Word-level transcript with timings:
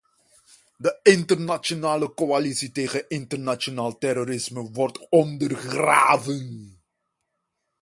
De 0.77 0.99
internationale 1.03 2.13
coalitie 2.13 2.71
tegen 2.71 3.05
internationaal 3.09 3.97
terrorisme 3.97 4.71
wordt 4.71 5.09
ondergraven. 5.09 6.79